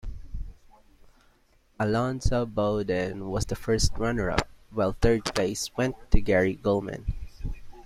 Alonzo 1.79 2.47
Bodden 2.47 3.29
was 3.29 3.45
the 3.45 3.55
first 3.55 3.91
runner-up, 3.99 4.49
while 4.71 4.93
third 4.93 5.23
place 5.25 5.69
went 5.77 5.95
to 6.09 6.19
Gary 6.19 6.55
Gulman. 6.55 7.13